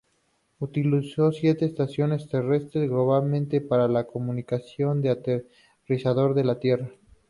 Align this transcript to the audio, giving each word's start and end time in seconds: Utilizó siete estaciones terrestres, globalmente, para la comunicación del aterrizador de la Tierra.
Utilizó 0.59 1.31
siete 1.31 1.65
estaciones 1.65 2.27
terrestres, 2.27 2.89
globalmente, 2.89 3.61
para 3.61 3.87
la 3.87 4.05
comunicación 4.07 4.99
del 5.03 5.19
aterrizador 5.19 6.33
de 6.33 6.43
la 6.43 6.59
Tierra. 6.59 6.89